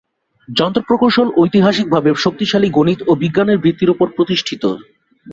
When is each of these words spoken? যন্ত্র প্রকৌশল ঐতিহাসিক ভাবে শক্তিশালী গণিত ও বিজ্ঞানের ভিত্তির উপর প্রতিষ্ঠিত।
যন্ত্র 0.49 0.81
প্রকৌশল 0.87 1.27
ঐতিহাসিক 1.35 1.87
ভাবে 1.89 2.09
শক্তিশালী 2.15 2.67
গণিত 2.69 2.99
ও 3.07 3.11
বিজ্ঞানের 3.15 3.57
ভিত্তির 3.57 3.93
উপর 3.95 4.07
প্রতিষ্ঠিত। 4.15 4.63